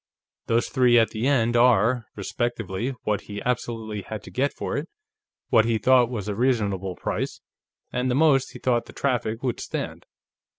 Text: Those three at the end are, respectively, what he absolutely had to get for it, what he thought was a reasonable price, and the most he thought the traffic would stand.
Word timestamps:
Those 0.47 0.67
three 0.67 0.97
at 0.97 1.11
the 1.11 1.27
end 1.27 1.55
are, 1.55 2.07
respectively, 2.15 2.95
what 3.03 3.21
he 3.21 3.39
absolutely 3.43 4.01
had 4.01 4.23
to 4.23 4.31
get 4.31 4.51
for 4.51 4.75
it, 4.75 4.89
what 5.49 5.65
he 5.65 5.77
thought 5.77 6.09
was 6.09 6.27
a 6.27 6.33
reasonable 6.33 6.95
price, 6.95 7.39
and 7.93 8.09
the 8.09 8.15
most 8.15 8.53
he 8.53 8.57
thought 8.57 8.87
the 8.87 8.93
traffic 8.93 9.43
would 9.43 9.59
stand. 9.59 10.07